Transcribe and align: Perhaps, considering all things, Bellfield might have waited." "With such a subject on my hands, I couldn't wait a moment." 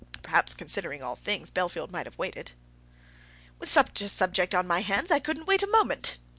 Perhaps, 0.23 0.55
considering 0.55 1.03
all 1.03 1.15
things, 1.15 1.51
Bellfield 1.51 1.91
might 1.91 2.07
have 2.07 2.17
waited." 2.17 2.53
"With 3.59 3.69
such 3.69 4.01
a 4.01 4.09
subject 4.09 4.55
on 4.55 4.65
my 4.65 4.79
hands, 4.81 5.11
I 5.11 5.19
couldn't 5.19 5.45
wait 5.45 5.61
a 5.61 5.67
moment." 5.67 6.17